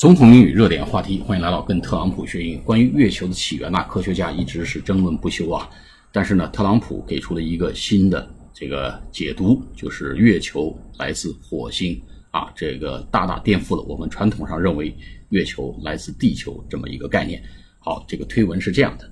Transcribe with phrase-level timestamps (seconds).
[0.00, 2.58] 总统英语热点话题，欢迎来到跟特朗普学英语。
[2.64, 5.68] 关于月球的起源呐，科学家一直是争论不休啊。
[6.10, 12.00] 但是呢，特朗普给出了一个新的这个解读，就是月球来自火星
[12.30, 14.96] 啊，这个大大颠覆了我们传统上认为
[15.28, 17.42] 月球来自地球这么一个概念。
[17.78, 19.06] 好，这个推文是这样的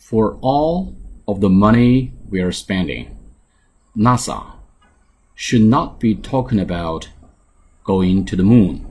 [0.00, 0.92] ：For all
[1.24, 3.06] of the money we are spending,
[3.96, 4.40] NASA
[5.36, 7.06] should not be talking about
[7.82, 8.82] going to the moon.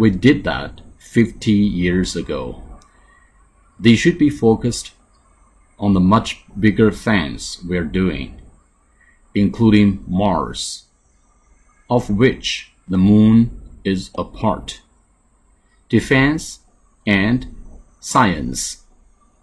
[0.00, 2.62] We did that 50 years ago.
[3.78, 4.92] They should be focused
[5.78, 8.40] on the much bigger things we're doing,
[9.34, 10.84] including Mars,
[11.88, 13.50] of which the moon
[13.84, 14.80] is a part,
[15.88, 16.60] defense
[17.06, 17.46] and
[18.00, 18.78] science.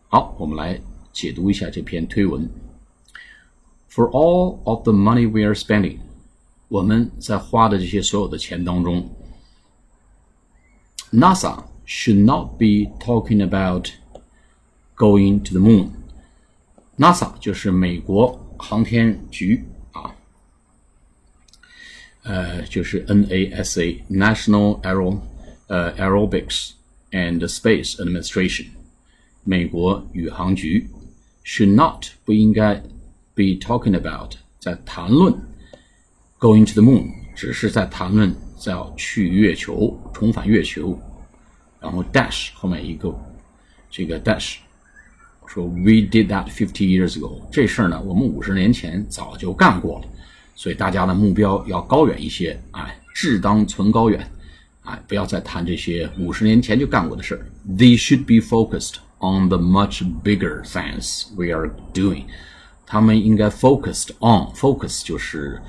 [0.10, 0.82] 好，我们来
[1.12, 2.50] 解读一下这篇推文。
[3.90, 6.00] For all of the money we are spending，
[6.68, 9.10] 我们在花的这些所有的钱当中。
[11.12, 13.92] NASA should not be talking about
[14.96, 15.92] going to the moon.
[16.98, 20.16] NASA 就是美国航天局啊，
[22.24, 25.20] 呃，就是 NASA National Aero
[25.68, 26.72] 呃 Aerobics
[27.12, 28.68] and Space Administration
[29.44, 30.90] 美国宇航局
[31.44, 32.76] should not 不应该
[33.36, 35.34] be talking about 在谈论
[36.40, 38.36] going to the moon，只是在谈论
[38.67, 40.99] 要去月球，重返月球，
[41.81, 43.15] 然后 dash 后面一个
[43.91, 44.57] 这个 dash
[45.47, 50.07] 说 we did that fifty years ago，这事儿呢，我们五十年前早就干过了，
[50.55, 54.31] 所以大家的目标要高远一些，哎，志当存高远，
[54.83, 57.47] 哎，不要再谈这些五十年前就干过的事儿。
[57.67, 62.25] They should be focused on the much bigger things we are doing，
[62.87, 65.61] 他们应该 focused on，focus 就是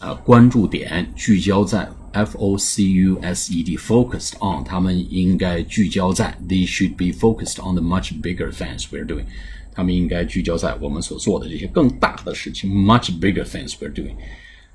[0.00, 1.88] 呃关注点聚焦在。
[2.12, 8.10] F O C U S E D focused on，他们应该聚焦在 they should be focused on the much
[8.22, 9.26] bigger things we're doing，
[9.74, 14.14] 他们应该聚焦在我们所做的这些更大的事情 much bigger things we're doing，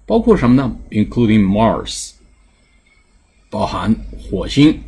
[0.05, 0.75] 包括什么呢？
[0.91, 2.11] including Mars，
[3.49, 4.79] 包含火星。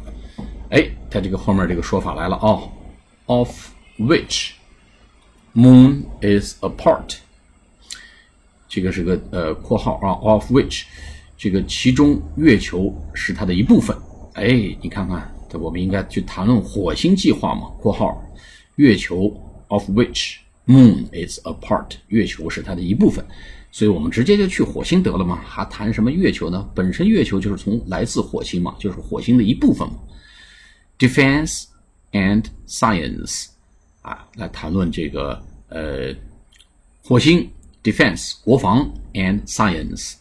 [0.69, 2.71] 哎，它这个后面这个说法来了啊、哦、，
[3.25, 4.51] of which
[5.55, 7.15] moon is a part，
[8.68, 10.84] 这个是个呃括号啊，of which。
[11.40, 13.96] 这个其中月球是它的一部分，
[14.34, 17.68] 哎，你看看，我们应该去谈论火星计划嘛？
[17.80, 18.20] 括号，
[18.74, 19.32] 月球
[19.68, 20.34] of which
[20.66, 23.24] moon is a part，月球是它的一部分，
[23.70, 25.36] 所以我们直接就去火星得了嘛？
[25.36, 26.68] 还谈什么月球呢？
[26.74, 29.94] 本身月球就是从来自火星嘛，就是火星的一部分嘛。
[30.98, 31.66] Defense
[32.10, 33.46] and science，
[34.02, 36.12] 啊，来谈论这个呃
[37.04, 37.48] 火星
[37.83, 40.15] defense 国防 and science。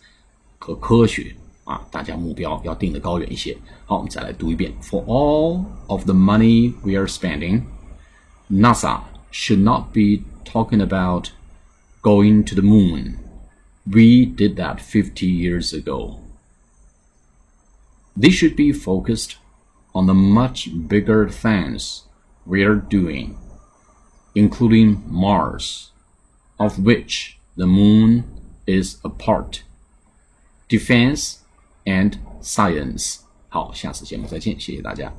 [0.59, 3.57] 和科学啊，大家目标要定的高远一些。
[3.85, 7.63] 好，我们再来读一遍：For all of the money we are spending,
[8.49, 9.01] NASA
[9.33, 11.31] should not be talking about
[12.03, 13.17] going to the moon.
[13.85, 16.21] We did that 50 years ago.
[18.17, 19.37] They should be focused
[19.93, 22.03] on the much bigger things
[22.47, 23.37] we are doing,
[24.35, 25.91] including Mars,
[26.59, 28.25] of which the moon
[28.67, 29.63] is a part.
[30.69, 31.37] Defense
[31.85, 33.21] and Science。
[33.49, 35.13] 好，下次节目再见，谢谢大家。